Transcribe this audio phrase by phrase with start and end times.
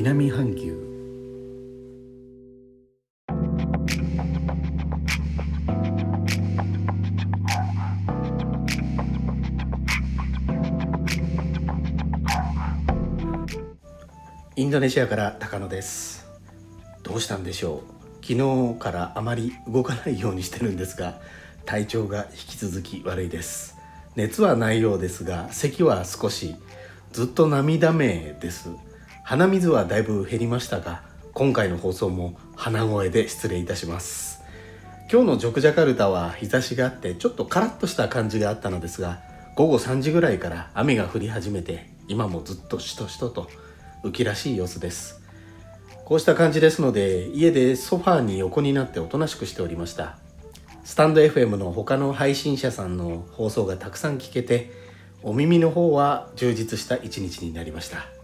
[0.00, 0.78] 南半球。
[14.54, 16.28] インドネシアから高野です。
[17.02, 17.82] どうしたんでしょ
[18.22, 18.24] う？
[18.24, 18.34] 昨
[18.74, 21.20] 日からあまり動かないようにしてるんですが
[21.64, 23.76] 体調が引き続き悪いです。
[24.14, 26.54] 熱はないようですが咳は少し
[27.10, 28.70] ずっと涙目です。
[29.28, 31.02] 鼻水はだいぶ減りましたが
[31.34, 34.40] 今回の放送も鼻声で失礼いたします。
[35.12, 39.20] 今日のジョクジャカルタは日差しがあってちょっとカラッとした感じがあったのですが
[39.54, 43.50] 午後3時ぐらいから雨が降り始めて今もずっとしとしとと
[44.02, 45.20] 浮きらしい様子です。
[46.06, 50.16] こうした感じですので家でソファーに横になっておとなしくしておりました。
[50.84, 54.70] スタンド FM の他の配信者さんの放送がたくさん聞けて
[55.22, 58.17] お耳の方は充実した一日になりました。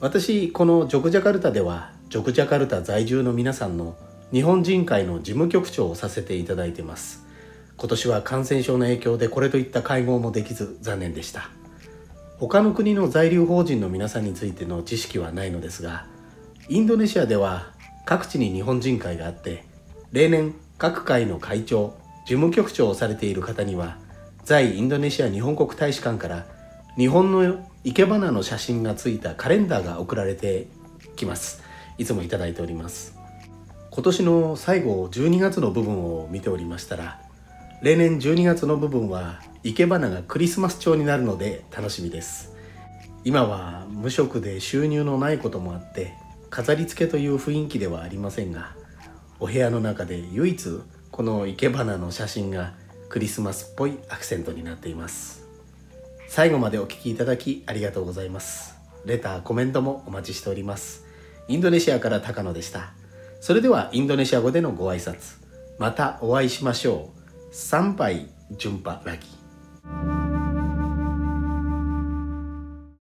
[0.00, 3.98] 私このジョクジャカルタではジョクジャカルタ在住の皆さんの
[4.32, 7.26] 日本人会の事務局長をさせていただいてます。
[7.76, 11.50] 今年は感染症の影響でこれといった会合もできず残念でした。
[12.38, 16.06] 他の国の在留邦人の皆さんについての知識はないのですが
[16.70, 17.66] インドネシアでは
[18.06, 19.66] 各地に日本人会があって
[20.12, 23.98] 例年各会の会長事務局長をされている方には
[24.44, 26.46] 在インドネシア日本国大使館から
[26.96, 30.66] 日本の生け花の写真がついたカレンダーが送られて
[31.16, 31.62] きます。
[31.96, 33.16] いつもいただいております。
[33.90, 37.20] 今年の最後12月の部分を見ておりましたら
[37.82, 42.52] 例年12月の部分は生け花がクリスマス調になるので楽しみです。
[43.24, 46.14] 今は無職で収入のないこともあって
[46.50, 48.72] 飾り付けという雰囲気ではありませんが
[49.38, 52.72] お部屋の中で唯一この生け花の写真が
[53.08, 55.49] クリスマスっぽいアクセントになっています。
[56.30, 58.76] 最後までお聴きいただきありがとうございます。
[59.04, 61.04] レターコメントもお待ちしております。
[61.48, 62.92] インドネシアから高野でした。
[63.40, 65.40] それではインドネシア語でのご挨拶。
[65.80, 67.48] またお会いしましょう。
[67.50, 70.19] 参拝順波ラギ